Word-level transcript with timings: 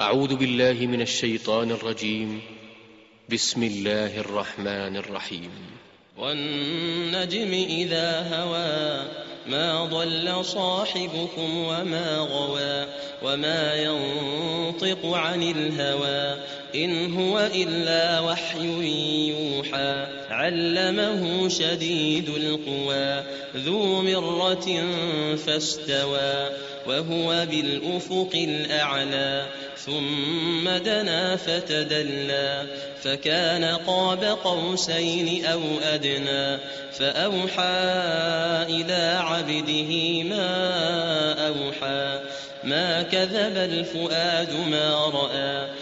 أعوذ 0.00 0.36
بالله 0.36 0.86
من 0.86 1.00
الشيطان 1.00 1.70
الرجيم. 1.70 2.40
بسم 3.32 3.62
الله 3.62 4.18
الرحمن 4.18 4.96
الرحيم. 4.96 5.50
والنجم 6.18 7.52
إذا 7.52 8.20
هوى 8.34 9.08
ما 9.46 9.84
ضل 9.84 10.44
صاحبكم 10.44 11.56
وما 11.56 12.16
غوى 12.18 12.86
وما 13.22 13.74
ينطق 13.74 15.06
عن 15.06 15.42
الهوى. 15.42 16.42
إن 16.74 17.14
هو 17.14 17.50
إلا 17.54 18.20
وحي 18.20 18.64
يوحى. 19.28 20.06
علمه 20.30 21.48
شديد 21.48 22.28
القوى. 22.28 23.22
ذو 23.56 24.02
مرة 24.02 24.84
فاستوى. 25.36 26.50
وهو 26.86 27.46
بالأفق 27.50 28.30
الأعلى. 28.34 29.46
ثم 29.78 30.68
دنا 30.84 31.36
فتدلى. 31.36 32.66
فكان 33.02 33.64
قاب 33.64 34.24
قوسين 34.24 35.44
أو 35.44 35.60
أدنى. 35.82 36.58
فأوحى 36.92 37.92
إلى 38.68 39.18
عبده 39.20 40.22
ما 40.22 40.48
أوحى. 41.48 42.20
ما 42.64 43.02
كذب 43.02 43.56
الفؤاد 43.56 44.52
ما 44.66 45.10
رأى. 45.14 45.81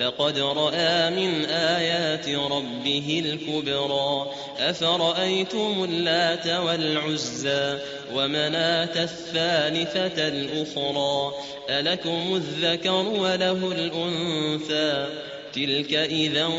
لقد 0.00 0.38
رأى 0.38 1.10
من 1.10 1.44
آيات 1.44 2.28
ربه 2.28 3.22
الكبرى. 3.26 4.26
أفرأيتم 4.58 5.86
اللات 5.90 6.46
والعزى 6.46 7.78
ومناة 8.14 9.02
الثالثة 9.02 10.28
الأخرى؟ 10.28 11.32
ألكم 11.70 12.34
الذكر 12.34 12.92
وله 12.92 13.72
الأنثى. 13.72 15.06
تلك 15.54 15.94
إذا 15.94 16.50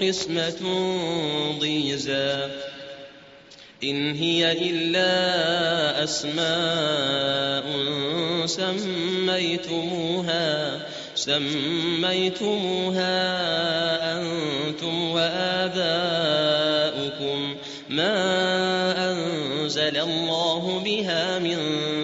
قسمة 0.00 0.60
ضيزى. 1.60 2.48
إن 3.84 4.14
هي 4.14 4.52
إلا 4.52 6.04
أسماء 6.04 7.64
سميتموها. 8.46 10.80
سميتموها 11.14 13.04
أنتم 14.20 15.10
وآباؤكم 15.10 16.34
ما 17.88 19.12
أنزل 19.12 19.96
الله 19.96 20.82
بها 20.84 21.38
من 21.38 21.56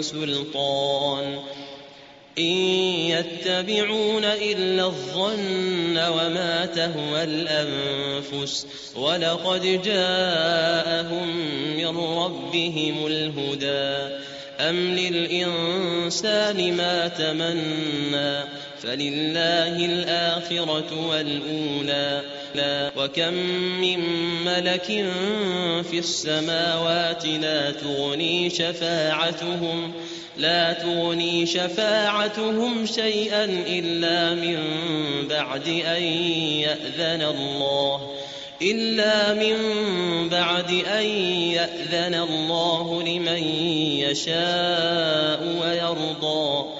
سلطان 0.02 1.38
إن 2.38 2.44
يتبعون 3.10 4.24
إلا 4.24 4.84
الظن 4.86 5.98
وما 5.98 6.66
تهوى 6.66 7.24
الأنفس 7.24 8.66
ولقد 8.96 9.82
جاءهم 9.82 11.36
من 11.76 11.98
ربهم 11.98 13.06
الهدى 13.06 14.14
أم 14.60 14.94
للإنسان 14.94 16.76
ما 16.76 17.08
تمنى 17.08 18.44
فلله 18.82 19.84
الآخرة 19.84 21.08
والأولى. 21.08 22.22
لا 22.54 22.90
وكم 22.96 23.34
من 23.80 24.00
ملك 24.44 24.86
في 25.90 25.98
السماوات 25.98 27.26
لا 27.26 27.70
تغني 27.70 28.50
شفاعتهم 28.50 29.92
لا 30.36 30.72
تغني 30.72 31.46
شفاعتهم 31.46 32.86
شيئا 32.86 33.44
إلا 33.44 34.34
من 34.34 34.58
بعد 35.28 35.68
أن 35.68 36.02
يأذن 36.02 37.22
الله. 37.22 38.10
إلا 38.62 39.34
من 39.34 39.56
بعد 40.28 40.70
أن 40.70 41.06
يأذن 41.52 42.14
الله 42.14 43.02
لمن 43.02 43.42
يشاء 43.98 45.40
ويرضى. 45.62 46.79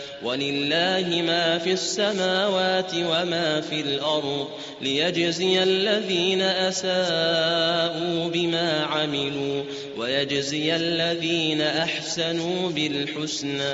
ولله 0.23 1.21
ما 1.21 1.57
في 1.57 1.71
السماوات 1.73 2.93
وما 2.95 3.61
في 3.61 3.81
الأرض 3.81 4.47
ليجزي 4.81 5.63
الذين 5.63 6.41
أساءوا 6.41 8.29
بما 8.29 8.83
عملوا 8.83 9.63
ويجزي 9.97 10.75
الذين 10.75 11.61
أحسنوا 11.61 12.69
بالحسنى 12.69 13.73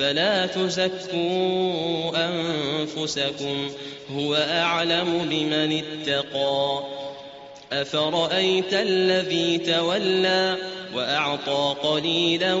فلا 0.00 0.46
تزكوا 0.46 2.12
أنفسكم 2.28 3.70
هو 4.16 4.34
أعلم 4.34 5.28
بمن 5.30 5.82
اتقى. 5.82 6.82
أفرأيت 7.72 8.74
الذي 8.74 9.58
تولى 9.58 10.56
وأعطى 10.94 11.76
قليلا 11.82 12.54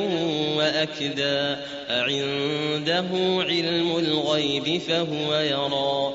وأكدا 0.56 1.60
أعنده 1.90 3.08
علم 3.48 3.96
الغيب 3.96 4.80
فهو 4.80 5.34
يرى. 5.34 6.14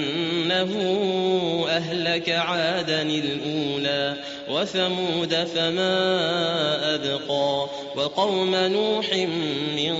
وأنه 0.00 1.66
أهلك 1.68 2.28
عادا 2.30 3.02
الأولى 3.02 4.16
وثمود 4.50 5.34
فما 5.34 5.94
أبقى 6.94 7.66
وقوم 7.96 8.54
نوح 8.54 9.12
من 9.76 9.94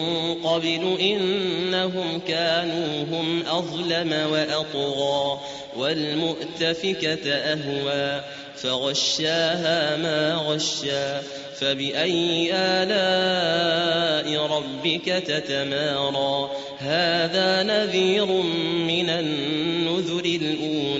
قبل 0.45 0.97
إنهم 1.01 2.21
كانوا 2.29 3.05
هم 3.11 3.43
أظلم 3.47 4.13
وأطغى 4.33 5.41
والمؤتفكة 5.77 7.33
أهوى 7.33 8.23
فغشاها 8.63 9.97
ما 9.97 10.35
غشا 10.35 11.23
فبأي 11.61 12.51
آلاء 12.55 14.47
ربك 14.47 15.05
تتمارى؟ 15.05 16.51
هذا 16.79 17.63
نذير 17.63 18.27
من 18.87 19.11
النذر 19.11 20.25
الأولى. 20.25 21.00